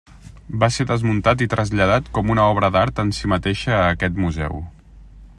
Va 0.61 0.67
ser 0.75 0.85
desmuntat 0.91 1.43
i 1.45 1.47
traslladat 1.51 2.09
com 2.15 2.33
una 2.35 2.47
obra 2.53 2.71
d'art 2.77 3.01
en 3.03 3.11
si 3.19 3.31
mateixa 3.35 3.75
a 3.77 3.83
aquest 3.97 4.17
museu. 4.25 4.61